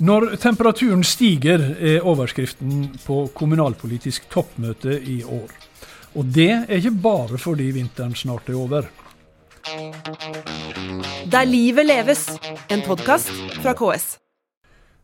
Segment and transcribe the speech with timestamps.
[0.00, 5.50] Når temperaturen stiger, er overskriften på kommunalpolitisk toppmøte i år.
[6.16, 8.88] Og det er ikke bare fordi vinteren snart er over.
[11.28, 12.24] Der livet leves,
[12.72, 13.28] en podkast
[13.60, 14.16] fra KS.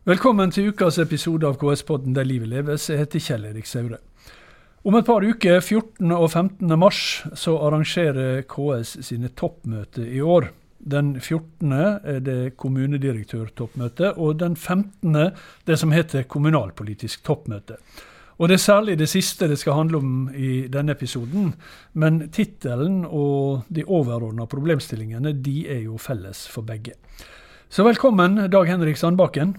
[0.09, 2.89] Velkommen til ukas episode av KS-podden Der livet leves.
[2.89, 4.01] Jeg heter Kjell Erik Saure.
[4.81, 6.11] Om et par uker, 14.
[6.11, 6.79] og 15.
[6.79, 10.49] mars, så arrangerer KS sine toppmøter i år.
[10.87, 11.71] Den 14.
[11.71, 15.33] er det kommunedirektørtoppmøte, og den 15.
[15.67, 17.75] det som heter kommunalpolitisk toppmøte.
[18.37, 21.55] Og Det er særlig det siste det skal handle om i denne episoden.
[21.93, 26.93] Men tittelen og de overordna problemstillingene de er jo felles for begge.
[27.69, 29.55] Så velkommen, Dag Henrik Sandbakken.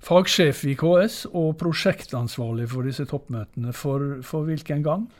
[0.00, 3.72] Fagsjef i KS og prosjektansvarlig for disse toppmøtene.
[3.72, 5.10] For, for hvilken gang?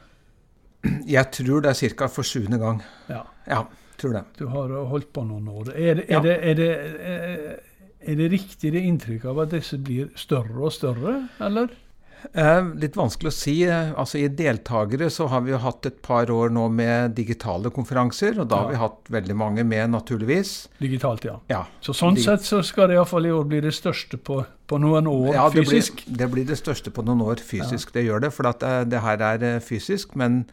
[1.07, 2.05] Jeg tror det er ca.
[2.05, 2.83] for sjuende gang.
[3.09, 3.23] Ja.
[3.47, 3.63] ja
[4.01, 4.23] tror det.
[4.39, 5.71] Du har holdt på noen år.
[5.75, 6.23] Er det, er, ja.
[6.25, 7.59] det, er, det,
[8.01, 11.71] er det, riktig det inntrykk av at disse blir større og større, eller?
[12.33, 13.55] Eh, litt vanskelig å si.
[13.67, 18.37] Altså I deltakere så har vi jo hatt et par år nå med digitale konferanser.
[18.41, 18.63] Og da ja.
[18.63, 20.53] har vi hatt veldig mange med, naturligvis.
[20.81, 21.37] Digitalt, ja.
[21.51, 21.63] ja.
[21.83, 24.81] Så sånn Dig sett så skal det iallfall i år bli det største på, på
[24.81, 26.05] noen år ja, det fysisk?
[26.05, 27.93] Blir, det blir det største på noen år fysisk.
[27.95, 28.33] Det gjør det.
[28.35, 30.43] For at det, det her er eh, fysisk, men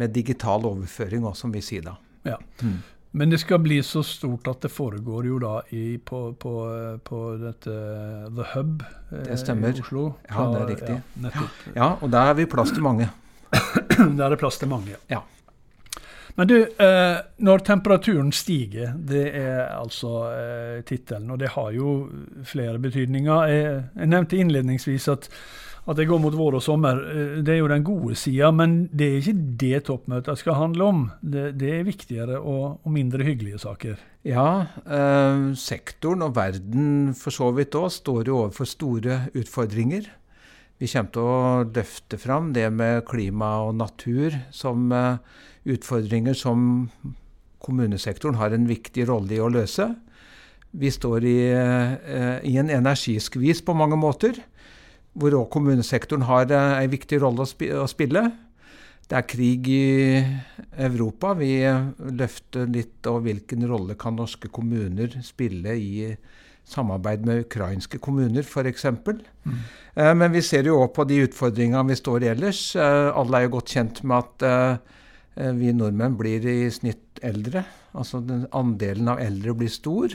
[0.00, 1.98] med digital overføring òg, som vi sier da.
[2.24, 2.40] Ja.
[2.64, 2.80] Mm.
[3.14, 6.54] Men det skal bli så stort at det foregår jo da i, på, på,
[7.06, 7.74] på, dette
[8.26, 9.70] The Hub det stemmer.
[9.70, 10.08] i Oslo.
[10.26, 10.96] Ja, det er riktig.
[11.22, 11.44] Ja,
[11.76, 13.06] ja, og der er vi plass til mange.
[14.18, 15.22] der er det plass til mange, ja.
[16.34, 21.92] Men du, eh, når temperaturen stiger, det er altså eh, tittelen, og det har jo
[22.42, 23.44] flere betydninger.
[23.46, 25.30] Jeg, jeg nevnte innledningsvis at
[25.84, 28.50] at det går mot vår og sommer, eh, det er jo den gode sida.
[28.50, 31.00] Men det er ikke det toppmøtet skal handle om.
[31.20, 34.00] Det, det er viktigere og, og, mindre hyggelige saker.
[34.24, 40.08] Ja, eh, sektoren og verden for så vidt òg står jo overfor store utfordringer.
[40.80, 45.20] Vi kommer til å løfte fram det med klima og natur som eh,
[45.68, 46.88] utfordringer som
[47.64, 49.86] kommunesektoren har en viktig rolle i å løse.
[50.74, 54.40] Vi står i, eh, i en energiskvis på mange måter
[55.14, 58.24] hvor òg kommunesektoren har eh, en viktig rolle å spille.
[59.04, 60.22] Det er krig i
[60.80, 61.34] Europa.
[61.38, 61.58] Vi
[62.16, 66.08] løfter litt av hvilken rolle kan norske kommuner spille i
[66.64, 68.86] samarbeid med ukrainske kommuner, f.eks.
[68.88, 69.58] Mm.
[69.94, 72.64] Eh, men vi ser jo òg på de utfordringene vi står i ellers.
[72.74, 74.90] Eh, alle er jo godt kjent med at
[75.58, 77.64] vi nordmenn blir i snitt eldre.
[77.98, 80.14] Altså den andelen av eldre blir stor.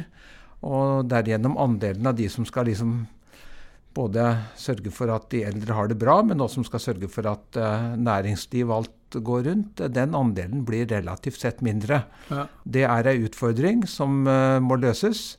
[0.64, 3.02] Og derigjennom andelen av de som skal liksom
[3.98, 4.26] både
[4.60, 7.60] sørge for at de eldre har det bra, men også som skal sørge for at
[7.60, 12.04] uh, næringsliv og alt går rundt, den andelen blir relativt sett mindre.
[12.30, 12.46] Ja.
[12.64, 15.34] Det er ei utfordring som uh, må løses.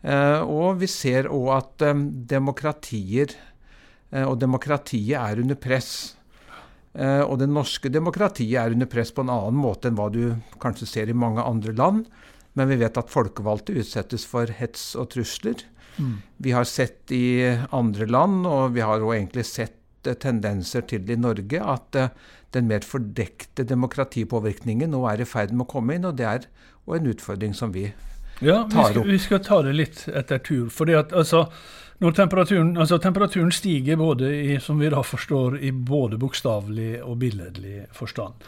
[0.00, 1.82] Og vi ser òg at
[2.24, 3.34] demokratier
[4.16, 6.16] og demokratiet er under press.
[6.96, 10.88] og det norske demokratiet er under press på en annen måte enn hva du kanskje
[10.88, 12.06] ser i mange andre land.
[12.56, 15.62] Men vi vet at folkevalgte utsettes for hets og trusler.
[15.96, 16.16] Mm.
[16.36, 17.24] Vi har sett i
[17.76, 22.36] andre land, og vi har òg egentlig sett eh, tendenser til i Norge, at uh,
[22.54, 26.08] den mer fordekte demokratipåvirkningen nå er i ferd med å komme inn.
[26.08, 26.48] Og det er
[26.88, 27.90] og en utfordring som vi
[28.40, 29.04] ja, opp.
[29.06, 30.70] Vi skal ta det litt etter tur.
[30.72, 31.44] fordi at altså,
[32.00, 37.20] når temperaturen, altså, temperaturen stiger både i, som vi da forstår, i både bokstavelig og
[37.20, 38.40] billedlig forstand.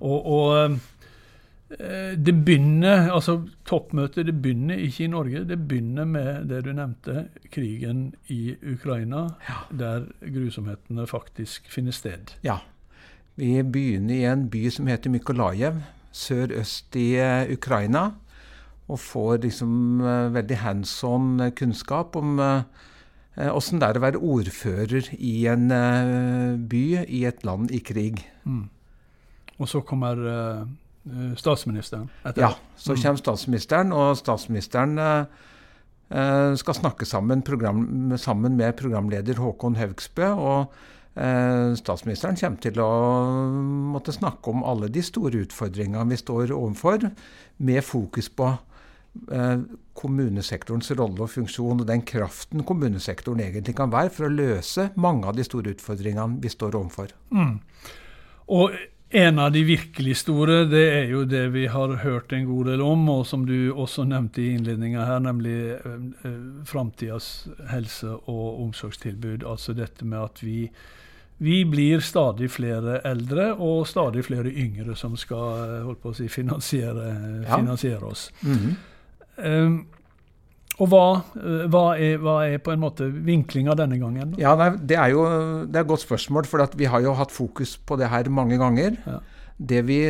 [0.00, 0.99] Og, og eh, Eh,
[2.16, 3.36] det begynner, altså
[3.68, 5.44] Toppmøtet det begynner ikke i Norge.
[5.46, 9.60] Det begynner med det du nevnte, krigen i Ukraina, ja.
[9.70, 12.34] der grusomhetene faktisk finner sted.
[12.42, 12.58] Ja.
[13.38, 15.78] Vi begynner i en by som heter Mykolajev,
[16.12, 18.10] sørøst i uh, Ukraina.
[18.90, 22.40] Og får liksom uh, veldig hands on kunnskap om
[23.40, 25.70] åssen det er å være ordfører i en
[26.68, 28.18] by i et land i krig.
[28.44, 28.66] Mm.
[29.62, 30.66] Og så kommer Eh,
[31.36, 32.08] statsministeren?
[32.24, 32.42] Etter.
[32.42, 33.02] Ja, så mm.
[33.02, 35.42] kommer statsministeren, og statsministeren eh,
[36.12, 40.30] eh, skal snakke sammen, program, sammen, med programleder Håkon Haugsbø.
[40.36, 40.74] og
[41.16, 42.90] eh, Statsministeren kommer til å
[43.96, 47.08] måtte snakke om alle de store utfordringene vi står overfor,
[47.56, 48.52] med fokus på
[49.32, 49.64] eh,
[50.00, 55.28] kommunesektorens rolle og funksjon, og den kraften kommunesektoren egentlig kan være for å løse mange
[55.28, 57.16] av de store utfordringene vi står overfor.
[57.32, 57.58] Mm.
[58.50, 58.74] Og
[59.12, 62.82] en av de virkelig store, det er jo det vi har hørt en god del
[62.84, 66.36] om, og som du også nevnte i innledninga her, nemlig eh,
[66.66, 69.42] framtidas helse- og omsorgstilbud.
[69.42, 70.68] Altså dette med at vi,
[71.42, 76.18] vi blir stadig flere eldre og stadig flere yngre som skal eh, holdt på å
[76.20, 77.08] si, finansiere,
[77.42, 77.56] ja.
[77.56, 78.30] finansiere oss.
[78.46, 78.76] Mm -hmm.
[79.46, 79.86] um,
[80.80, 81.04] Og hva,
[81.36, 84.34] eh, hva, er, hva, er, på en måte vinklinga denne gangen?
[84.40, 85.26] Ja, Det er jo
[85.66, 88.56] det er et godt spørsmål, for vi har jo hatt fokus på det her mange
[88.60, 88.96] ganger.
[89.06, 89.18] Ja.
[89.60, 90.00] Det vi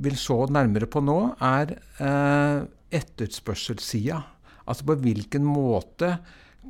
[0.00, 4.22] vil se nærmere på nå, er eh, etterspørselssida.
[4.64, 6.14] Altså på hvilken måte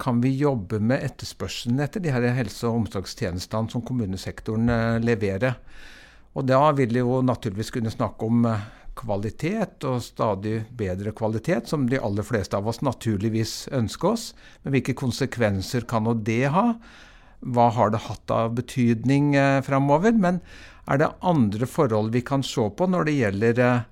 [0.02, 5.60] kan vi jobbe med etterspørselen etter de her helse- og omsorgstjenestene som kommunesektoren eh, leverer.
[6.34, 8.64] Og da vil vi jo naturligvis kunne snakke om eh,
[8.98, 14.28] kvalitet, og stadig bedre kvalitet, som de aller fleste av oss naturligvis ønsker oss.
[14.62, 16.72] Men hvilke konsekvenser kan nå det ha?
[17.44, 20.14] Hva har det hatt av betydning eh, framover?
[20.16, 20.40] Men
[20.88, 23.84] er det andre forhold vi kan se på når det gjelder eh,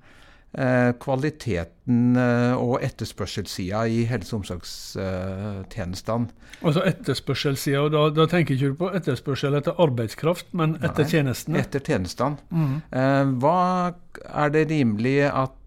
[1.01, 6.29] kvaliteten eh, og etterspørselssida i helse- og omsorgstjenestene.
[6.61, 11.09] Altså etterspørselssida, og da, da, tenker ikke du på etterspørsel etter arbeidskraft, men etter Nei,
[11.15, 11.63] tjenestene?
[11.63, 12.37] Etter tjenestene.
[12.53, 12.77] Mm.
[12.85, 13.57] Eh, hva
[14.29, 15.59] er det rimelig at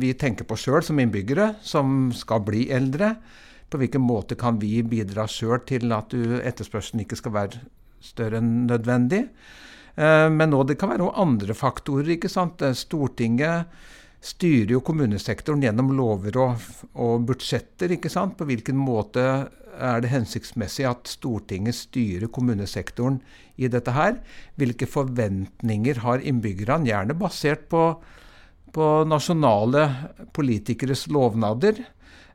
[0.00, 3.12] vi tenker på sjøl som innbyggere, som skal bli eldre?
[3.70, 7.62] På hvilken måte kan vi bidra sjøl til at etterspørselen ikke skal være
[8.02, 9.28] større enn nødvendig?
[9.94, 12.10] Men nå det kan være også andre faktorer.
[12.16, 12.66] ikke sant?
[12.74, 13.70] Stortinget
[14.24, 17.92] styrer jo kommunesektoren gjennom lover og, og, budsjetter.
[17.96, 18.38] ikke sant?
[18.38, 19.24] På hvilken måte
[19.74, 23.20] er det hensiktsmessig at Stortinget styrer kommunesektoren
[23.56, 24.20] i dette her?
[24.60, 27.84] Hvilke forventninger har innbyggerne, gjerne basert på,
[28.72, 29.88] på nasjonale
[30.36, 31.82] politikeres lovnader?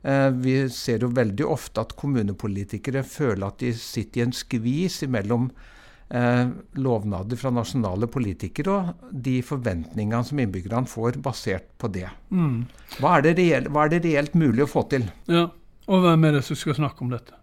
[0.02, 5.02] Eh, vi ser jo veldig ofte at kommunepolitikere føler at de sitter i en skvis
[5.10, 5.76] mellom eh,
[6.10, 12.08] lovnader fra nasjonale politikere og de forventningene som innbyggerne får basert på det.
[12.34, 12.64] Mm.
[12.98, 15.06] Hva, er det reelt, hva, er det reelt mulig å få til?
[15.30, 15.46] Ja,
[15.90, 17.34] Og hvem er det som skal snakke om dette?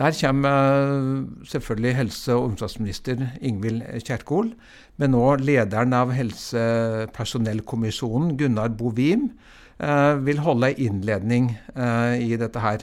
[0.00, 4.54] Der kommer eh, selvfølgelig helse- og omsorgsminister Ingvild Kjerkol,
[4.96, 9.30] men nå lederen av helsepersonellkommisjonen, Gunnar Bovim,
[9.78, 12.78] eh, vil holde en innledning eh, i dette her.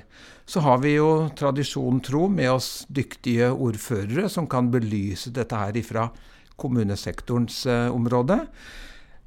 [0.46, 5.76] Så har vi jo tradisjon tro med oss dyktige ordførere som kan belyse dette her
[5.76, 6.10] ifra
[6.58, 8.48] kommunesektorens område.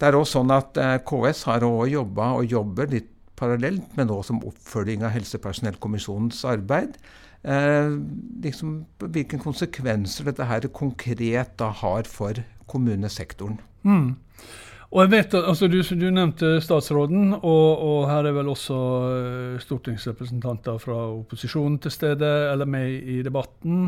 [0.00, 4.24] Det er også sånn at KS har også jobba og jobber litt parallelt, men òg
[4.26, 6.98] som oppfølging av Helsepersonellkommisjonens arbeid.
[7.40, 7.92] Eh,
[8.44, 12.36] liksom, hvilke konsekvenser dette her konkret da har for
[12.68, 13.56] kommunesektoren.
[13.82, 14.18] Mm.
[14.90, 19.60] Og jeg vet altså du, du nevnte statsråden, og, og, her er vel også uh,
[19.62, 23.86] stortingsrepresentanter fra opposisjonen til stede, eller med i debatten.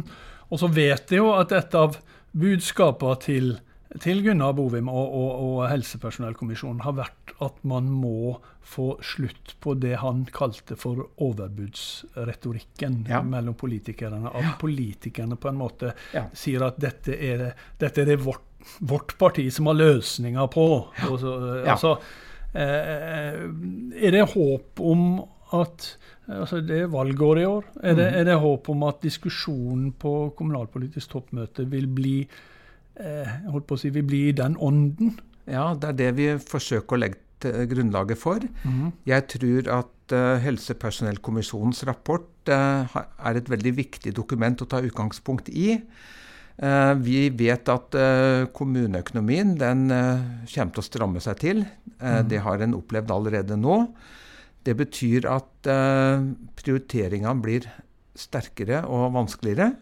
[0.48, 1.98] Og så vet jeg jo at et av
[2.38, 3.50] budskapene til,
[4.00, 9.74] til Gunnar Bovim og, og, og, Helsepersonellkommisjonen har vært at man må få slutt på
[9.76, 13.20] det han kalte for overbudsretorikken ja.
[13.26, 14.30] mellom politikerne.
[14.30, 14.54] At ja.
[14.60, 16.24] politikerne på en måte ja.
[16.32, 17.50] sier at dette er,
[17.82, 18.48] dette er vårt
[18.78, 20.66] vårt parti som har løsninger på.
[21.18, 21.32] Så.
[21.66, 21.96] Altså,
[22.54, 23.42] eh,
[24.06, 25.22] er det håp om
[25.52, 25.96] at
[26.32, 27.64] altså Det er valgår i år.
[27.82, 28.18] Er det, mm.
[28.20, 32.14] er det håp om at diskusjonen på kommunalpolitisk toppmøte vil bli
[32.96, 35.14] holdt på å si, vi blir i den ånden?
[35.48, 38.44] Ja, det er det vi forsøker å legge til grunnlaget for.
[38.62, 38.92] Mm.
[39.08, 45.50] Jeg tror at uh, Helsepersonellkommisjonens rapport uh, er et veldig viktig dokument å ta utgangspunkt
[45.50, 45.80] i.
[46.62, 50.20] Uh, vi vet at eh, kommuneøkonomien den eh,
[50.52, 51.62] kommer til å stramme seg til.
[51.96, 52.28] Mm.
[52.28, 53.78] Det har en opplevd allerede nå.
[54.62, 55.68] Det betyr at
[56.58, 57.66] prioriteringene blir
[58.18, 59.72] sterkere og vanskeligere.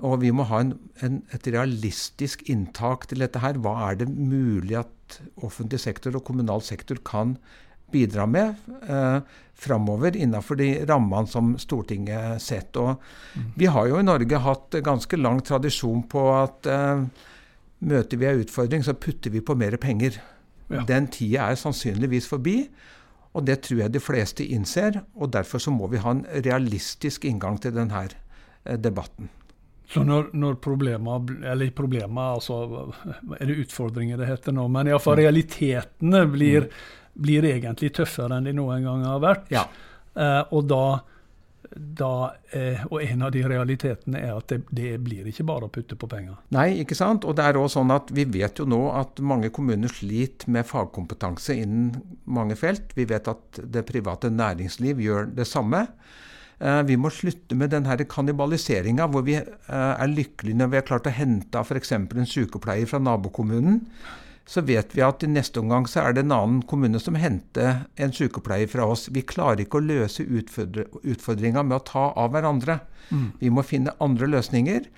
[0.00, 0.72] Og vi må ha en,
[1.04, 3.60] en, et realistisk inntak til dette her.
[3.60, 7.36] Hva er det mulig at offentlig sektor og kommunal sektor kan
[7.92, 8.54] bidra med
[8.88, 9.18] eh,
[9.62, 12.94] framover innenfor de rammene som Stortinget setter.
[12.94, 17.04] Og Vi har jo i Norge hatt ganske lang tradisjon på at eh,
[17.84, 20.18] møter vi en utfordring, så putter vi på mer penger.
[20.72, 20.86] Ja.
[20.88, 22.56] Den tida er sannsynligvis forbi.
[23.32, 25.02] Og det tror jeg de fleste innser.
[25.16, 29.30] og Derfor så må vi ha en realistisk inngang til denne eh, debatten.
[29.92, 32.62] Så når, når problemer, eller problemer, altså
[33.36, 35.22] er det utfordringer det heter nå, men iallfall mm.
[35.26, 39.50] realitetene blir mm blir egentlig tøffere enn de noen gang har vært.
[39.52, 39.64] Ja.
[40.14, 40.84] Eh, og da,
[41.72, 42.12] da
[42.52, 45.98] eh, og en av de realitetene er at det, det, blir ikke bare å putte
[45.98, 46.38] på penger.
[46.56, 47.26] Nei, ikke sant.
[47.28, 50.68] Og det er også sånn at vi vet jo nå at mange kommuner sliter med
[50.68, 51.92] fagkompetanse innen
[52.24, 52.96] mange felt.
[52.98, 55.86] Vi vet at det private næringsliv gjør det samme.
[56.62, 60.88] Eh, vi må slutte med denne kannibaliseringa hvor vi eh, er lykkelige når vi har
[60.88, 61.94] klart å hente f.eks.
[61.98, 63.80] en sykepleier fra nabokommunen
[64.48, 67.84] så vet vi at i neste omgang så er det en annen kommune som henter
[67.94, 69.06] en sykepleier fra oss.
[69.14, 72.80] Vi klarer ikke å løse utfordringa med å ta av hverandre.
[73.14, 73.28] Mm.
[73.38, 74.88] Vi må finne andre løsninger.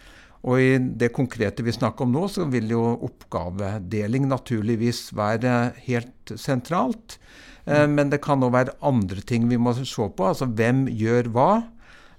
[0.45, 6.35] Og i det konkrete vi snakker om nå, så vil jo oppgavedeling naturligvis være helt
[6.41, 7.17] sentralt.
[7.65, 10.27] Eh, men det kan òg være andre ting vi må se på.
[10.29, 11.53] Altså hvem gjør hva?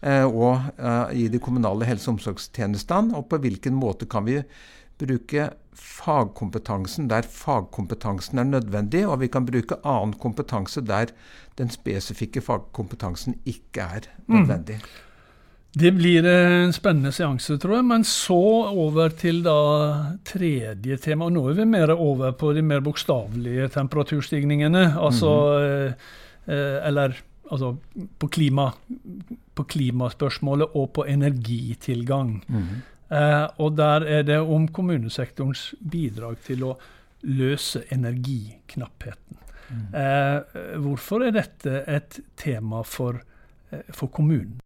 [0.01, 3.13] Eh, og eh, i de kommunale helse- og omsorgstjenestene.
[3.17, 4.41] Og på hvilken måte kan vi
[4.99, 11.11] bruke fagkompetansen der fagkompetansen er nødvendig, og vi kan bruke annen kompetanse der
[11.59, 14.79] den spesifikke fagkompetansen ikke er nødvendig.
[14.79, 15.14] Mm.
[15.75, 17.85] Det blir en spennende seanse, tror jeg.
[17.89, 18.39] Men så
[18.71, 19.59] over til da
[20.23, 21.27] tredje tema.
[21.27, 24.85] og Nå er vi mer over på de mer bokstavelige temperaturstigningene.
[24.95, 26.05] Altså mm.
[26.47, 27.17] eh, Eller
[27.51, 27.75] altså
[28.17, 28.69] på, klima,
[29.55, 32.37] på klimaspørsmålet og på energitilgang.
[32.47, 32.67] Mm.
[33.11, 36.75] Eh, og der er det om kommunesektorens bidrag til å
[37.25, 39.43] løse energiknappheten.
[39.65, 39.87] Mm.
[39.97, 43.19] Eh, hvorfor er dette et tema for,
[43.71, 44.61] eh, for kommunen?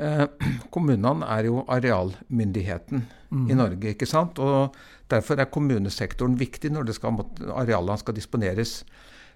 [0.00, 0.26] Eh,
[0.74, 3.46] kommunene er jo arealmyndigheten mm.
[3.50, 3.94] i Norge.
[3.94, 4.40] ikke sant?
[4.40, 4.74] Og
[5.10, 7.16] Derfor er kommunesektoren viktig når skal,
[7.50, 8.84] arealene skal disponeres.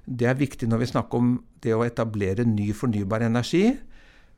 [0.07, 1.33] Det er viktig når vi snakker om
[1.65, 3.73] det å etablere ny fornybar energi.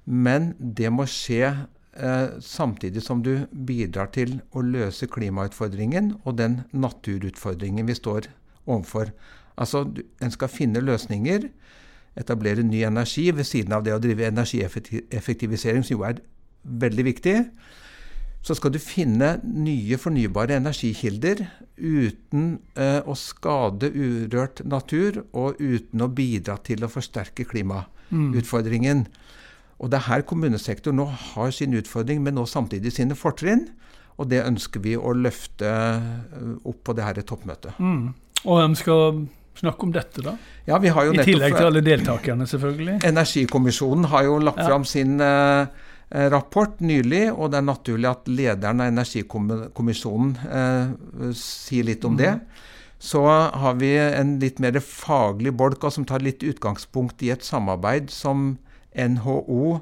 [0.07, 6.63] Men det må skje eh, samtidig som du bidrar til å løse klimautfordringen og den
[6.73, 8.31] naturutfordringen vi står
[8.65, 9.13] overfor.
[9.57, 9.85] Altså,
[10.21, 11.51] En skal finne løsninger
[12.17, 16.23] etablere ny energi ved siden av det å drive energieffektivisering, som jo er
[16.67, 17.37] veldig viktig.
[18.47, 21.43] Så skal du finne nye fornybare energikilder
[21.77, 29.03] uten eh, å skade urørt natur, og uten å bidra til å forsterke klimautfordringen.
[29.03, 29.25] Mm.
[29.77, 33.67] Og Det er her kommunesektoren nå har sin utfordring, men nå samtidig sine fortrinn.
[34.17, 37.83] Og det ønsker vi å løfte eh, opp på det her toppmøtet.
[37.83, 38.15] Mm.
[38.47, 40.37] Og hvem skal Snakk om dette, da.
[40.69, 42.99] Ja, vi har jo I tillegg til alle deltakerne, selvfølgelig.
[43.11, 44.69] Energikommisjonen har jo lagt ja.
[44.69, 45.67] fram sin eh,
[46.33, 52.21] rapport nylig, og det er naturlig at lederen av Energikommisjonen eh, sier litt om mm.
[52.21, 52.35] det.
[53.03, 58.13] Så har vi en litt mer faglig bolk som tar litt utgangspunkt i et samarbeid
[58.13, 58.55] som
[58.97, 59.79] NHO,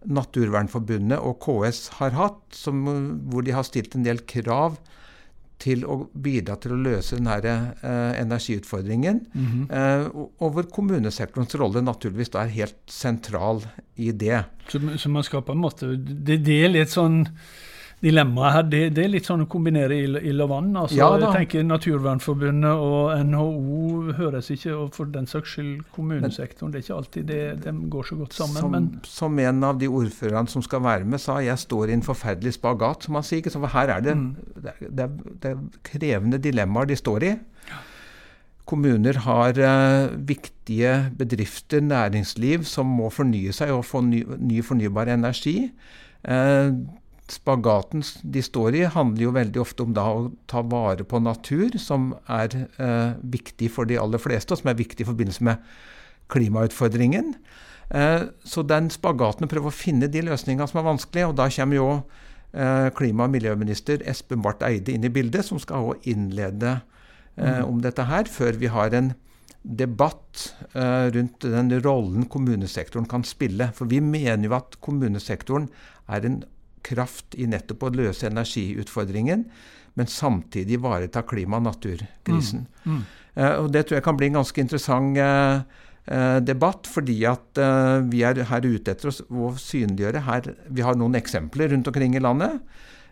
[0.00, 2.86] Naturvernforbundet og KS har hatt, som,
[3.28, 4.78] hvor de har stilt en del krav
[5.60, 9.20] til å bidra til å løse denne eh, energiutfordringen.
[9.32, 9.64] Mm -hmm.
[9.76, 10.06] eh,
[10.38, 13.62] og hvor kommunesektorens rolle naturligvis da er helt sentral
[13.96, 14.44] i det.
[14.68, 17.26] Så, så man skal på en måte Det, det er litt sånn
[18.00, 20.70] dilemmaet her, det, det, er litt sånn å kombinere ild og vann.
[20.80, 26.72] Altså, ja, jeg tenker Naturvernforbundet og NHO høres ikke, og for den saks skyld kommunesektoren.
[26.72, 28.62] Det er ikke alltid det, de går så godt sammen.
[28.62, 28.88] Som, men.
[29.04, 32.56] som en av de ordførerne som skal være med, sa, jeg står i en forferdelig
[32.56, 33.04] spagat.
[33.04, 34.28] som han sier, For her er det, mm.
[34.64, 35.08] det, det,
[35.44, 37.34] det er krevende dilemmaer de står i.
[38.70, 45.10] Kommuner har uh, viktige bedrifter, næringsliv, som må fornye seg og få ny, ny fornybar
[45.10, 45.72] energi.
[46.22, 46.78] Uh,
[47.32, 51.76] spagaten de står i, handler jo veldig ofte om da å ta vare på natur,
[51.80, 55.62] som er eh, viktig for de aller fleste, og som er viktig i forbindelse med
[56.32, 57.34] klimautfordringen.
[57.90, 61.48] Eh, så den spagaten å prøve å finne de løsningene som er vanskelige, og da
[61.54, 66.12] kommer jo eh, klima- og miljøminister Espen Barth Eide inn i bildet, som skal også
[66.14, 67.66] innlede eh, mm.
[67.66, 69.14] om dette her, før vi har en
[69.60, 73.70] debatt eh, rundt den rollen kommunesektoren kan spille.
[73.76, 75.68] For vi mener jo at kommunesektoren
[76.08, 76.40] er en
[76.90, 79.46] kraft i nettopp å løse energiutfordringen,
[79.98, 82.66] men samtidig ivareta klima- og naturkrisen.
[82.84, 82.98] Mm.
[82.98, 83.06] Mm.
[83.36, 85.62] Uh, og Det tror jeg kan bli en ganske interessant uh,
[86.10, 87.60] uh, debatt, fordi at
[88.10, 92.22] vi er her ute etter å synliggjøre her, Vi har noen eksempler rundt omkring i
[92.22, 92.60] landet,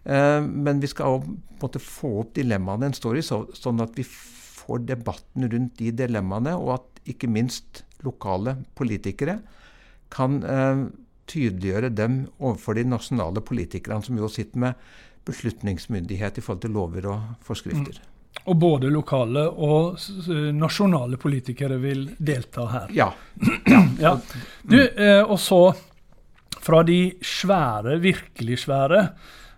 [0.08, 1.18] men vi skal
[1.60, 5.90] også få opp dilemmaene en står i, så, sånn at vi får debatten rundt de
[5.92, 9.34] dilemmaene, og at ikke minst lokale politikere
[10.14, 10.38] kan
[11.28, 14.88] tydeliggjøre dem overfor de nasjonale politikerne, som jo sitter med
[15.28, 17.98] beslutningsmyndighet i forhold til lover og forskrifter.
[17.98, 18.14] Mm.
[18.48, 19.98] Og både lokale og
[20.56, 22.92] nasjonale politikere vil delta her.
[23.00, 23.10] Ja.
[24.00, 24.14] ja.
[24.62, 25.62] Du, eh, og så
[26.62, 29.08] fra de svære, virkelig svære,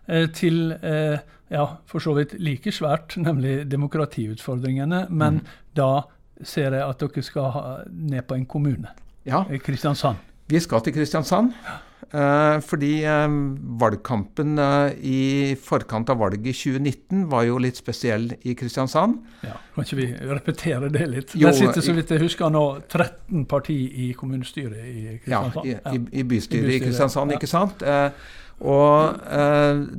[0.09, 1.19] eh, til eh,
[1.51, 5.07] ja, for så vidt like svært, nemlig demokratiutfordringene.
[5.11, 5.47] Men mm.
[5.77, 5.91] da
[6.43, 8.95] ser jeg at dere skal ha, ned på en kommune.
[9.27, 9.45] Ja.
[9.65, 10.30] Kristiansand.
[10.51, 11.55] Vi skal til Kristiansand.
[12.11, 13.35] Eh, fordi eh,
[13.79, 15.19] valgkampen eh, i
[15.63, 19.21] forkant av valget i 2019 var jo litt spesiell i Kristiansand.
[19.47, 21.35] Ja, Kan ikke vi repetere det litt?
[21.39, 23.79] Jo, Der sitter så vidt jeg husker nå 13 parti
[24.09, 25.71] i kommunestyret i Kristiansand.
[25.71, 27.85] Ja, i, i, i bystyret i, Kristiansand, ikke sant.
[28.61, 29.23] og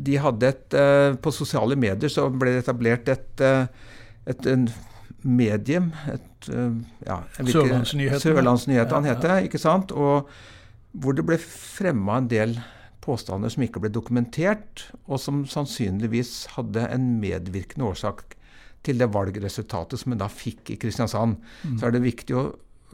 [0.05, 0.75] de hadde et
[1.24, 4.75] På sosiale medier så ble det etablert et, et, et
[5.24, 5.89] medium.
[6.12, 8.21] Et, ja, Sørlandsnyhetene.
[8.24, 9.15] Sørlandsnyhetene ja, ja.
[9.15, 9.50] heter det.
[9.50, 9.91] ikke sant?
[9.91, 10.29] Og
[10.91, 12.57] hvor det ble fremma en del
[13.01, 18.36] påstander som ikke ble dokumentert, og som sannsynligvis hadde en medvirkende årsak
[18.86, 21.38] til det valgresultatet som en da fikk i Kristiansand.
[21.63, 21.79] Mm.
[21.79, 22.45] Så er det viktig å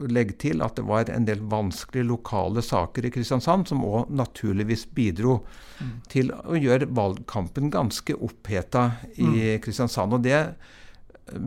[0.06, 4.86] legge til at det var en del vanskelige lokale saker i Kristiansand som òg naturligvis
[4.94, 5.40] bidro
[5.80, 5.94] mm.
[6.12, 9.40] til å gjøre valgkampen ganske oppheta i mm.
[9.64, 10.14] Kristiansand.
[10.14, 10.42] Og det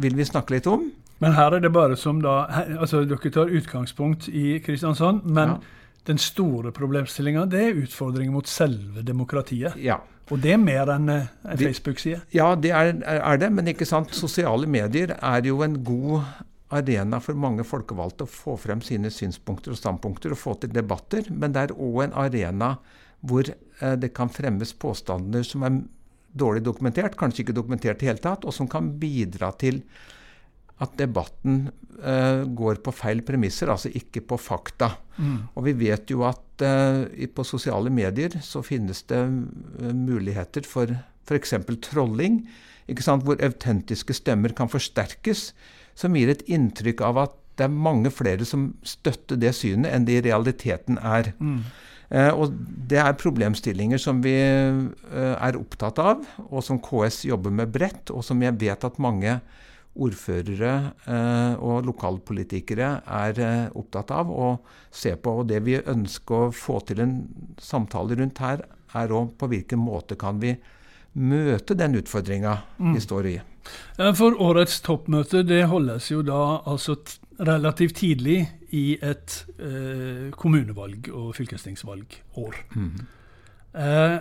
[0.01, 0.89] vil vi snakke litt om.
[1.21, 2.43] Men her er det bare som da
[2.79, 5.23] altså Dere tar utgangspunkt i Kristiansand.
[5.25, 5.77] men ja
[6.09, 9.77] den store problemstillinga er utfordringen mot selve demokratiet.
[9.77, 9.99] Ja.
[10.31, 12.21] Og det er mer enn en Facebook-side?
[12.33, 13.51] Ja, det er, er, det.
[13.53, 14.13] Men ikke sant?
[14.15, 16.23] sosiale medier er jo en god
[16.71, 21.27] arena for mange folkevalgte å få frem sine synspunkter og standpunkter og få til debatter.
[21.29, 22.75] Men det er òg en arena
[23.21, 25.81] hvor eh, det kan fremmes påstander som er
[26.31, 29.83] dårlig dokumentert, kanskje ikke dokumentert i det hele tatt, og som kan bidra til
[30.81, 31.67] at debatten
[32.01, 34.95] uh, går på feil premisser, altså ikke på fakta.
[35.17, 35.37] Mm.
[35.55, 40.95] Og vi vet jo at uh, på sosiale medier så finnes det uh, muligheter for
[41.27, 41.53] f.eks.
[41.85, 42.41] trolling,
[42.91, 45.51] hvor autentiske stemmer kan forsterkes,
[45.95, 50.07] som gir et inntrykk av at det er mange flere som støtter det synet, enn
[50.07, 51.29] det i realiteten er.
[51.37, 51.61] Mm.
[52.33, 52.55] og
[52.89, 58.25] Det er problemstillinger som vi er opptatt av, og som KS jobber med bredt, og
[58.25, 59.37] som jeg vet at mange
[59.99, 64.51] ordførere eh, og lokalpolitikere er eh, opptatt av å
[64.87, 65.41] se på.
[65.41, 67.15] Og det vi ønsker å få til en
[67.59, 68.63] samtale rundt her,
[68.95, 70.55] er òg på hvilken måte kan vi
[71.13, 72.93] møte den utfordringa mm.
[72.95, 73.37] vi står i.
[74.17, 76.95] For årets toppmøte det holdes jo da altså
[77.39, 78.39] relativt tidlig
[78.75, 82.61] i et eh, kommunevalg- og fylkestingsvalgår.
[82.75, 82.93] Mm.
[83.75, 84.17] Eh,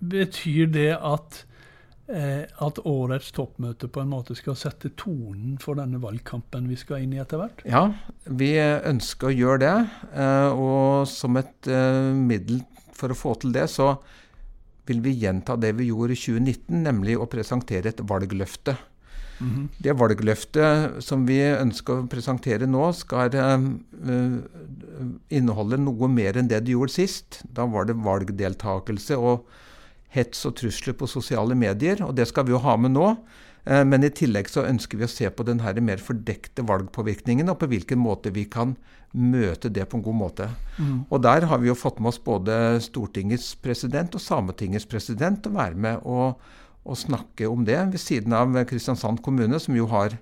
[0.00, 1.53] betyr det at Eh,
[2.04, 7.14] at årets toppmøte på en måte skal sette tonen for denne valgkampen vi skal inn
[7.16, 7.62] i etter hvert?
[7.64, 7.86] Ja,
[8.28, 9.76] vi ønsker å gjøre det.
[10.12, 12.60] Eh, og som et eh, middel
[12.94, 13.94] for å få til det, så
[14.84, 18.76] vil vi gjenta det vi gjorde i 2019, nemlig å presentere et valgløfte.
[19.40, 19.68] Mm -hmm.
[19.78, 23.30] Det valgløftet som vi ønsker å presentere nå, skal
[25.30, 27.42] inneholde noe mer enn det det gjorde sist.
[27.42, 29.48] Da var det valgdeltakelse og
[30.14, 33.08] hets og trusler på sosiale medier, og det skal vi jo ha med nå.
[33.64, 37.50] Eh, men i tillegg så ønsker vi å se på den her mer fordekte valgpåvirkningen,
[37.50, 38.76] og på hvilken måte vi kan
[39.14, 40.50] møte det på en god måte.
[40.76, 41.04] Mm.
[41.08, 45.54] Og der har vi jo fått med oss både Stortingets president og Sametingets president å
[45.54, 46.40] være med og,
[46.82, 50.18] og, snakke om det, ved siden av Kristiansand kommune, som jo har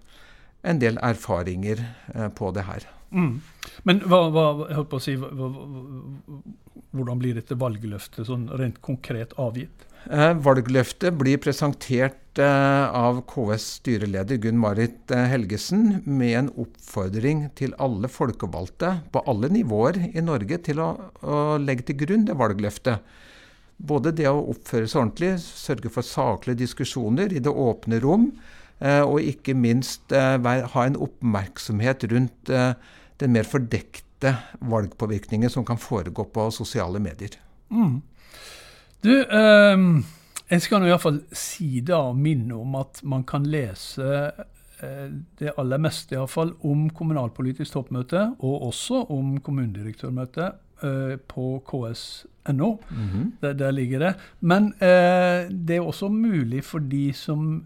[0.63, 1.81] en del erfaringer
[2.15, 2.87] eh, på det her.
[3.13, 3.41] Mm.
[3.89, 5.49] Men hva, hva, jeg på å si, hva,
[6.93, 9.87] hvordan blir dette valgløftet sånn rent konkret avgitt?
[10.11, 17.77] Eh, valgløftet blir presentert eh, av KS styreleder Gunn-Marit eh, Helgesen med en oppfordring til
[17.83, 20.89] alle folkevalgte på alle nivåer i Norge til å,
[21.23, 23.05] å legge til grunn det valgløftet.
[23.83, 28.29] Både det å oppføre seg ordentlig, sørge for saklige diskusjoner i det åpne rom,
[28.79, 32.75] eh, og ikke minst eh, ha en oppmerksomhet rundt eh,
[33.23, 34.12] den mer fordekte
[34.61, 37.37] valgpåvirkningen som kan foregå på sosiale medier.
[37.71, 38.01] Mm.
[39.03, 39.79] Du, eh,
[40.53, 44.09] jeg skal nå iallfall si da og minne om at man kan lese
[44.85, 45.07] eh,
[45.41, 50.51] det aller meste iallfall om kommunalpolitisk toppmøte, og også om kommunedirektørmøte
[50.85, 52.71] eh, på ks.no.
[52.91, 53.31] Mm -hmm.
[53.41, 54.15] der, der, ligger det.
[54.41, 57.65] Men eh, det er også mulig for de som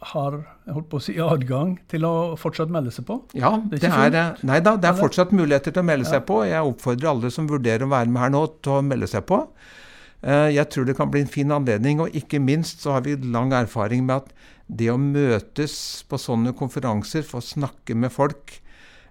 [0.00, 3.18] har holdt på å si, adgang til å fortsatt melde seg på?
[3.36, 6.14] Ja, det er, det er nei da, det er fortsatt muligheter til å melde ja.
[6.16, 6.40] seg på.
[6.48, 9.42] Jeg oppfordrer alle som vurderer å være med her nå, til å melde seg på.
[10.20, 13.18] Eh, jeg tror det kan bli en fin anledning, og ikke minst så har vi
[13.20, 14.34] lang erfaring med at
[14.70, 15.76] det å møtes
[16.08, 18.56] på sånne konferanser, for å snakke med folk,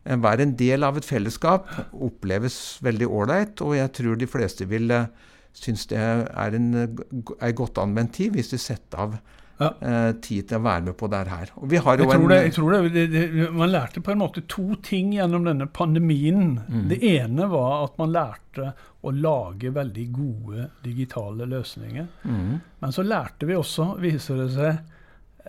[0.05, 3.61] eh, være en del av et fellesskap, oppleves veldig ålreit.
[3.61, 5.09] Og jeg tror de fleste vil eh,
[5.53, 9.15] synes det er en er godt anvendt tid hvis de setter av
[9.59, 9.69] ja.
[9.81, 11.53] eh, tid til å være med på det her.
[11.59, 13.23] Og vi har jo jeg tror, det, jeg tror det, det,
[13.55, 16.59] Man lærte på en måte to ting gjennom denne pandemien.
[16.67, 16.85] Mm.
[16.91, 22.07] Det ene var at man lærte å lage veldig gode digitale løsninger.
[22.23, 22.53] Mm.
[22.81, 24.79] Men så lærte vi også, viser det seg,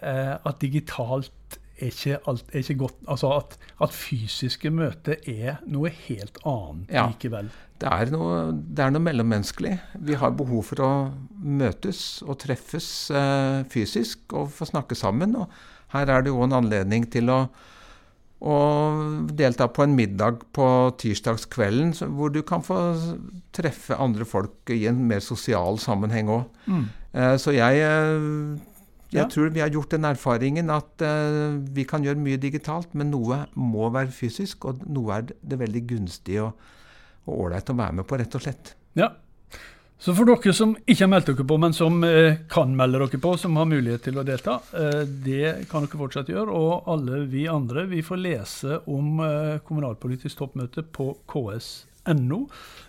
[0.02, 1.32] eh, at digitalt
[1.80, 6.94] er ikke, alt, er ikke godt Altså at, at, fysiske møter er noe helt annet
[6.94, 7.08] ja.
[7.10, 9.72] likevel det er, noe, det er noe mellommenneskelig.
[10.04, 10.90] Vi har behov for å
[11.40, 15.32] møtes og treffes eh, fysisk og få snakke sammen.
[15.40, 15.48] Og
[15.94, 17.38] her er det jo en anledning til å,
[18.44, 18.58] å
[19.32, 20.66] delta på en middag på
[21.00, 22.82] tirsdagskvelden hvor du kan få
[23.56, 26.44] treffe andre folk i en mer sosial sammenheng òg.
[26.68, 26.84] Mm.
[27.16, 28.69] Eh, så jeg, eh,
[29.10, 29.30] jeg ja.
[29.30, 33.44] tror vi har gjort den erfaringen at uh, vi kan gjøre mye digitalt, men noe
[33.58, 38.20] må være fysisk, og noe er det veldig gunstig og ålreit å være med på,
[38.20, 38.72] rett og slett.
[38.98, 39.10] Ja.
[40.00, 43.22] Så for dere som ikke har meldt dere på, men som uh, kan melde dere
[43.26, 46.54] på, som har mulighet til å delta, uh, det kan dere fortsatt gjøre.
[46.54, 49.18] Og alle vi andre vi får lese om
[49.66, 51.89] kommunalpolitisk toppmøte på ks.no.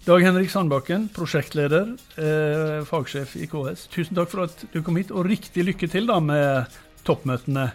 [0.06, 1.91] Dag Henrik Sandbakken, prosjektleder,
[2.88, 3.88] fagsjef i KS.
[3.93, 7.69] Tusen takk for at du kom hit, og riktig lykke til da med toppmøtene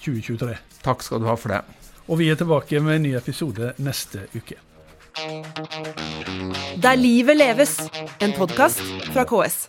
[0.00, 0.56] 2023.
[0.84, 1.62] Takk skal du ha for det.
[2.10, 4.58] Og vi er tilbake med en ny episode neste uke.
[6.80, 7.76] Der livet leves,
[8.20, 9.68] en podkast fra KS.